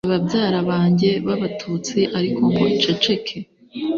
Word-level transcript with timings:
zishe 0.03 0.13
babyara 0.13 0.59
banjye 0.71 1.09
b'Abatutsi 1.25 1.99
ariko 2.17 2.39
ngo 2.51 2.63
nceceke 2.73 3.37